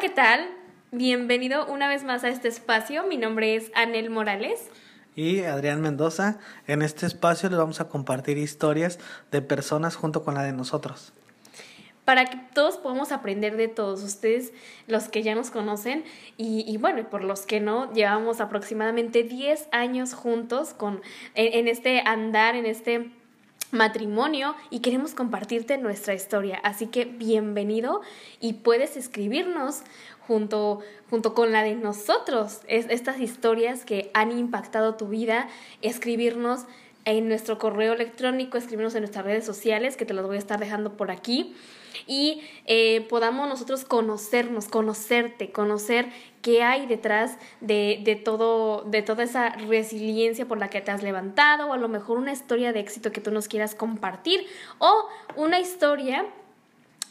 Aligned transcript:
¿qué 0.00 0.08
tal? 0.10 0.48
Bienvenido 0.92 1.66
una 1.66 1.88
vez 1.88 2.04
más 2.04 2.22
a 2.22 2.28
este 2.28 2.46
espacio. 2.46 3.04
Mi 3.08 3.16
nombre 3.16 3.56
es 3.56 3.72
Anel 3.74 4.10
Morales. 4.10 4.68
Y 5.16 5.40
Adrián 5.40 5.80
Mendoza. 5.80 6.38
En 6.68 6.82
este 6.82 7.04
espacio 7.04 7.48
les 7.48 7.58
vamos 7.58 7.80
a 7.80 7.88
compartir 7.88 8.38
historias 8.38 9.00
de 9.32 9.42
personas 9.42 9.96
junto 9.96 10.22
con 10.22 10.34
la 10.34 10.44
de 10.44 10.52
nosotros. 10.52 11.12
Para 12.04 12.26
que 12.26 12.38
todos 12.54 12.76
podamos 12.76 13.10
aprender 13.10 13.56
de 13.56 13.66
todos 13.66 14.04
ustedes, 14.04 14.52
los 14.86 15.08
que 15.08 15.24
ya 15.24 15.34
nos 15.34 15.50
conocen, 15.50 16.04
y, 16.36 16.76
bueno, 16.76 17.10
por 17.10 17.24
los 17.24 17.40
que 17.40 17.58
no, 17.58 17.92
llevamos 17.92 18.40
aproximadamente 18.40 19.24
10 19.24 19.68
años 19.72 20.14
juntos 20.14 20.74
con, 20.74 21.02
en 21.34 21.66
este 21.66 22.02
andar, 22.06 22.54
en 22.54 22.66
este 22.66 23.10
matrimonio 23.70 24.54
y 24.70 24.80
queremos 24.80 25.14
compartirte 25.14 25.78
nuestra 25.78 26.14
historia. 26.14 26.58
Así 26.62 26.86
que 26.86 27.04
bienvenido 27.04 28.00
y 28.40 28.54
puedes 28.54 28.96
escribirnos 28.96 29.82
junto, 30.26 30.80
junto 31.10 31.34
con 31.34 31.52
la 31.52 31.62
de 31.62 31.74
nosotros, 31.74 32.60
es, 32.68 32.86
estas 32.90 33.20
historias 33.20 33.84
que 33.84 34.10
han 34.14 34.36
impactado 34.36 34.94
tu 34.94 35.08
vida, 35.08 35.48
escribirnos 35.82 36.66
en 37.04 37.28
nuestro 37.28 37.58
correo 37.58 37.94
electrónico, 37.94 38.58
escribirnos 38.58 38.94
en 38.94 39.02
nuestras 39.02 39.24
redes 39.24 39.44
sociales, 39.44 39.96
que 39.96 40.04
te 40.04 40.14
las 40.14 40.26
voy 40.26 40.36
a 40.36 40.38
estar 40.38 40.60
dejando 40.60 40.96
por 40.96 41.10
aquí, 41.10 41.54
y 42.06 42.42
eh, 42.66 43.06
podamos 43.08 43.48
nosotros 43.48 43.84
conocernos, 43.84 44.68
conocerte, 44.68 45.50
conocer 45.50 46.06
qué 46.42 46.62
hay 46.62 46.86
detrás 46.86 47.38
de, 47.60 48.00
de, 48.04 48.16
todo, 48.16 48.82
de 48.82 49.02
toda 49.02 49.24
esa 49.24 49.50
resiliencia 49.50 50.46
por 50.46 50.58
la 50.58 50.68
que 50.68 50.80
te 50.80 50.90
has 50.90 51.02
levantado, 51.02 51.68
o 51.68 51.72
a 51.72 51.78
lo 51.78 51.88
mejor 51.88 52.18
una 52.18 52.32
historia 52.32 52.72
de 52.72 52.80
éxito 52.80 53.10
que 53.10 53.20
tú 53.20 53.30
nos 53.30 53.48
quieras 53.48 53.74
compartir, 53.74 54.46
o 54.78 55.08
una 55.36 55.60
historia 55.60 56.26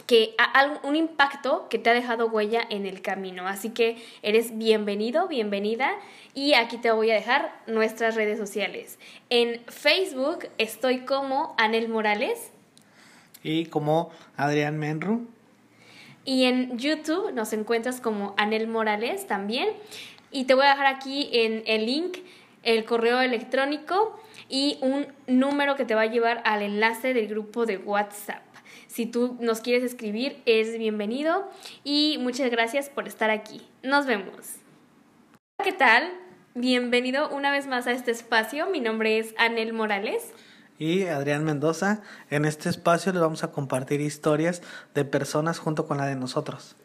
que 0.08 0.36
un 0.84 0.96
impacto 0.96 1.68
que 1.70 1.78
te 1.78 1.90
ha 1.90 1.94
dejado 1.94 2.28
huella 2.28 2.62
en 2.70 2.86
el 2.86 3.02
camino. 3.02 3.46
Así 3.46 3.72
que 3.72 3.98
eres 4.22 4.58
bienvenido, 4.58 5.28
bienvenida 5.28 5.92
y 6.34 6.54
aquí 6.54 6.78
te 6.78 6.92
voy 6.92 7.12
a 7.12 7.16
dejar 7.16 7.54
nuestras 7.68 8.16
redes 8.16 8.40
sociales. 8.40 8.98
En 9.30 9.62
Facebook 9.66 10.48
estoy 10.58 11.02
como 11.02 11.54
Anel 11.58 11.90
Morales. 11.90 12.52
Y 13.44 13.66
como 13.66 14.10
Adrián 14.38 14.80
Menru. 14.80 15.28
Y 16.24 16.46
en 16.46 16.78
YouTube 16.78 17.34
nos 17.34 17.52
encuentras 17.52 18.00
como 18.00 18.34
Anel 18.38 18.68
Morales 18.68 19.28
también. 19.28 19.68
Y 20.32 20.46
te 20.46 20.54
voy 20.54 20.66
a 20.66 20.70
dejar 20.70 20.88
aquí 20.88 21.30
en 21.34 21.64
el 21.66 21.86
link 21.86 22.18
el 22.64 22.86
correo 22.86 23.22
electrónico 23.22 24.20
y 24.50 24.78
un 24.82 25.08
número 25.28 25.76
que 25.76 25.86
te 25.86 25.96
va 25.96 26.02
a 26.02 26.06
llevar 26.08 26.42
al 26.46 26.62
enlace 26.62 27.14
del 27.14 27.28
grupo 27.28 27.66
de 27.66 27.78
WhatsApp. 27.78 28.44
Si 28.88 29.06
tú 29.06 29.38
nos 29.40 29.62
quieres 29.62 29.84
escribir, 29.84 30.42
es 30.46 30.78
bienvenido 30.78 31.50
y 31.84 32.18
muchas 32.20 32.50
gracias 32.50 32.90
por 32.90 33.08
estar 33.08 33.30
aquí. 33.30 33.62
Nos 33.84 34.06
vemos. 34.06 34.56
¿Qué 35.64 35.74
tal? 35.74 36.12
Bienvenido 36.56 37.30
una 37.30 37.52
vez 37.52 37.68
más 37.68 37.88
a 37.88 37.92
este 37.92 38.12
espacio. 38.12 38.68
Mi 38.70 38.80
nombre 38.80 39.20
es 39.20 39.36
Anel 39.38 39.74
Morales. 39.74 40.34
Y 40.80 41.06
Adrián 41.06 41.44
Mendoza. 41.44 42.02
En 42.30 42.46
este 42.46 42.70
espacio 42.70 43.12
les 43.12 43.22
vamos 43.22 43.44
a 43.44 43.52
compartir 43.52 44.02
historias 44.02 44.62
de 44.94 45.06
personas 45.06 45.60
junto 45.60 45.88
con 45.88 45.98
la 45.98 46.06
de 46.06 46.16
nosotros 46.16 46.76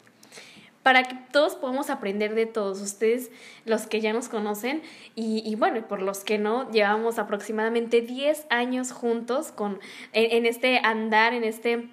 para 0.82 1.04
que 1.04 1.16
todos 1.32 1.54
podamos 1.54 1.90
aprender 1.90 2.34
de 2.34 2.46
todos 2.46 2.80
ustedes, 2.80 3.30
los 3.64 3.86
que 3.86 4.00
ya 4.00 4.12
nos 4.12 4.28
conocen, 4.28 4.82
y, 5.14 5.42
y 5.44 5.54
bueno, 5.54 5.86
por 5.86 6.02
los 6.02 6.24
que 6.24 6.38
no, 6.38 6.70
llevamos 6.70 7.18
aproximadamente 7.18 8.00
10 8.00 8.46
años 8.50 8.92
juntos 8.92 9.52
con, 9.52 9.80
en 10.12 10.46
este 10.46 10.78
andar, 10.78 11.34
en 11.34 11.44
este 11.44 11.88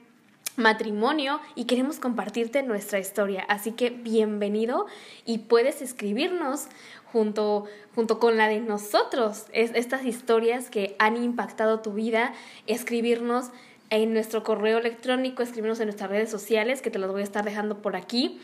matrimonio 0.60 1.40
y 1.56 1.66
queremos 1.66 2.00
compartirte 2.00 2.62
nuestra 2.64 3.00
historia. 3.00 3.44
Así 3.48 3.72
que 3.72 3.90
bienvenido 3.90 4.86
y 5.26 5.40
puedes 5.40 5.82
escribirnos 5.82 6.68
junto, 7.12 7.66
junto 7.96 8.20
con 8.20 8.38
la 8.38 8.48
de 8.48 8.60
nosotros, 8.60 9.46
es, 9.54 9.72
estas 9.74 10.06
historias 10.06 10.70
que 10.70 10.96
han 11.00 11.18
impactado 11.18 11.80
tu 11.80 11.94
vida, 11.94 12.34
escribirnos 12.68 13.52
en 13.90 14.14
nuestro 14.14 14.44
correo 14.44 14.78
electrónico, 14.78 15.42
escribirnos 15.42 15.80
en 15.80 15.88
nuestras 15.88 16.10
redes 16.10 16.30
sociales, 16.30 16.82
que 16.82 16.92
te 16.92 17.00
las 17.00 17.12
voy 17.12 17.22
a 17.22 17.24
estar 17.24 17.44
dejando 17.44 17.82
por 17.82 17.96
aquí, 17.96 18.40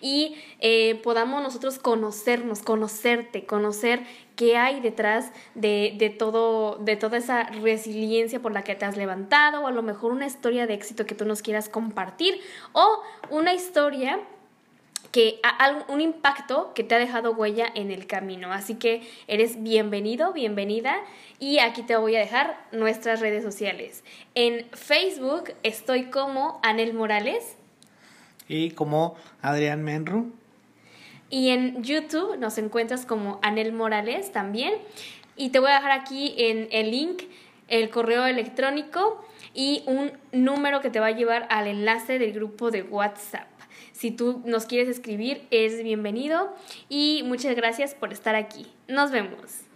y 0.00 0.36
eh, 0.60 1.00
podamos 1.02 1.42
nosotros 1.42 1.78
conocernos, 1.78 2.60
conocerte, 2.60 3.46
conocer 3.46 4.02
qué 4.36 4.56
hay 4.56 4.80
detrás 4.80 5.32
de, 5.54 5.94
de, 5.98 6.10
todo, 6.10 6.76
de 6.76 6.96
toda 6.96 7.18
esa 7.18 7.44
resiliencia 7.44 8.40
por 8.40 8.52
la 8.52 8.62
que 8.62 8.74
te 8.74 8.84
has 8.84 8.96
levantado, 8.96 9.62
o 9.62 9.66
a 9.66 9.72
lo 9.72 9.82
mejor 9.82 10.12
una 10.12 10.26
historia 10.26 10.66
de 10.66 10.74
éxito 10.74 11.06
que 11.06 11.14
tú 11.14 11.24
nos 11.24 11.42
quieras 11.42 11.68
compartir, 11.68 12.40
o 12.72 13.02
una 13.30 13.54
historia 13.54 14.20
que 15.12 15.40
un 15.88 16.00
impacto 16.00 16.72
que 16.74 16.84
te 16.84 16.94
ha 16.94 16.98
dejado 16.98 17.32
huella 17.32 17.66
en 17.74 17.90
el 17.90 18.06
camino. 18.06 18.52
Así 18.52 18.74
que 18.74 19.02
eres 19.26 19.62
bienvenido, 19.62 20.32
bienvenida 20.32 20.96
y 21.38 21.58
aquí 21.58 21.82
te 21.82 21.96
voy 21.96 22.16
a 22.16 22.20
dejar 22.20 22.58
nuestras 22.72 23.20
redes 23.20 23.42
sociales. 23.42 24.04
En 24.34 24.66
Facebook 24.72 25.54
estoy 25.62 26.06
como 26.06 26.60
Anel 26.62 26.94
Morales. 26.94 27.56
Y 28.48 28.70
como 28.70 29.16
Adrián 29.42 29.82
Menru. 29.82 30.32
Y 31.30 31.50
en 31.50 31.82
YouTube 31.82 32.38
nos 32.38 32.56
encuentras 32.58 33.04
como 33.04 33.38
Anel 33.42 33.72
Morales 33.72 34.32
también. 34.32 34.74
Y 35.36 35.50
te 35.50 35.58
voy 35.58 35.70
a 35.70 35.74
dejar 35.74 35.92
aquí 35.92 36.34
en 36.38 36.68
el 36.70 36.90
link 36.90 37.22
el 37.68 37.90
correo 37.90 38.26
electrónico 38.26 39.22
y 39.54 39.82
un 39.86 40.12
número 40.32 40.80
que 40.80 40.90
te 40.90 41.00
va 41.00 41.06
a 41.08 41.10
llevar 41.10 41.46
al 41.50 41.66
enlace 41.66 42.18
del 42.18 42.32
grupo 42.32 42.70
de 42.70 42.82
WhatsApp. 42.82 43.46
Si 43.92 44.10
tú 44.10 44.42
nos 44.44 44.66
quieres 44.66 44.88
escribir, 44.88 45.46
es 45.50 45.82
bienvenido 45.82 46.54
y 46.88 47.22
muchas 47.24 47.54
gracias 47.56 47.94
por 47.94 48.12
estar 48.12 48.34
aquí. 48.34 48.66
Nos 48.86 49.10
vemos. 49.10 49.67